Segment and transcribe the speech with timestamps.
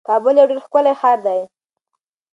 [0.07, 1.41] کابل یو ډیر ښکلی ښار دی.